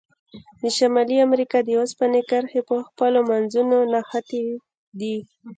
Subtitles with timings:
[0.61, 4.43] د شمالي امریکا د اوسپنې کرښې په خپلو منځونو نښتي
[4.99, 5.17] دي.